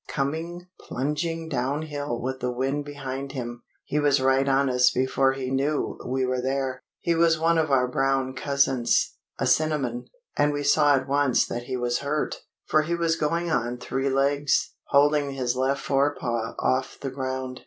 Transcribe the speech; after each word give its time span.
Coming 0.07 0.65
plunging 0.79 1.47
downhill 1.47 2.19
with 2.19 2.39
the 2.39 2.49
wind 2.51 2.85
behind 2.85 3.33
him, 3.33 3.61
he 3.85 3.99
was 3.99 4.19
right 4.19 4.49
on 4.49 4.67
us 4.67 4.89
before 4.89 5.33
he 5.33 5.51
knew 5.51 5.99
we 6.03 6.25
were 6.25 6.41
there. 6.41 6.81
He 7.01 7.13
was 7.13 7.37
one 7.37 7.59
of 7.59 7.69
our 7.69 7.87
brown 7.87 8.33
cousins 8.33 9.13
a 9.37 9.45
cinnamon 9.45 10.05
and 10.35 10.51
we 10.53 10.63
saw 10.63 10.95
at 10.95 11.07
once 11.07 11.45
that 11.45 11.65
he 11.65 11.77
was 11.77 11.99
hurt, 11.99 12.37
for 12.65 12.81
he 12.81 12.95
was 12.95 13.15
going 13.15 13.51
on 13.51 13.77
three 13.77 14.09
legs, 14.09 14.73
holding 14.85 15.33
his 15.33 15.55
left 15.55 15.81
fore 15.81 16.15
paw 16.15 16.55
off 16.57 16.97
the 16.99 17.11
ground. 17.11 17.59